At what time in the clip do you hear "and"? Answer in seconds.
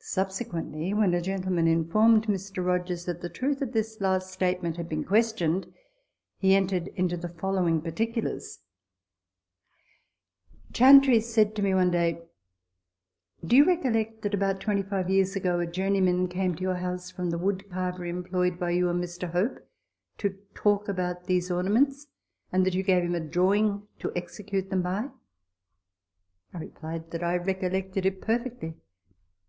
18.90-19.00, 22.50-22.66